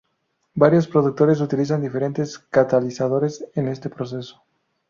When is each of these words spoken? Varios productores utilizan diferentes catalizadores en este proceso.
Varios 0.55 0.87
productores 0.87 1.41
utilizan 1.41 1.79
diferentes 1.83 2.39
catalizadores 2.39 3.45
en 3.53 3.67
este 3.67 3.91
proceso. 3.91 4.41